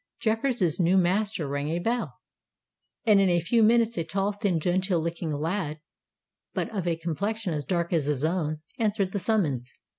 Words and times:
Jeffreys' 0.19 0.79
new 0.79 0.97
master 0.97 1.47
rang 1.47 1.69
a 1.69 1.77
bell; 1.77 2.15
and 3.05 3.21
in 3.21 3.29
a 3.29 3.39
few 3.39 3.61
minutes 3.61 3.99
a 3.99 4.03
tall, 4.03 4.31
thin, 4.31 4.59
genteel 4.59 4.99
looking 4.99 5.31
lad, 5.31 5.79
but 6.55 6.67
of 6.75 6.87
a 6.87 6.95
complexion 6.95 7.53
as 7.53 7.63
dark 7.65 7.93
as 7.93 8.07
his 8.07 8.23
own, 8.23 8.61
answered 8.79 9.11
the 9.11 9.19
summons. 9.19 9.71